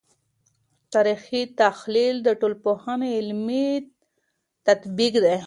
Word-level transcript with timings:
تاریخي 0.93 1.41
تحلیل 1.61 2.15
د 2.23 2.29
ټولنپوهنې 2.39 3.09
علمي 3.19 3.69
تطبیق 4.67 5.13
دی. 5.25 5.37